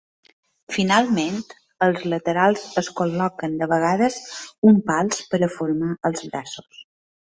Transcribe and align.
Finalment, 0.77 1.37
als 1.89 2.01
laterals 2.15 2.65
es 2.83 2.91
col·loquen 3.03 3.55
de 3.63 3.71
vegades 3.77 4.21
uns 4.73 4.85
pals 4.93 5.25
per 5.33 5.45
a 5.45 5.55
formar 5.61 5.97
els 6.13 6.31
braços. 6.37 6.87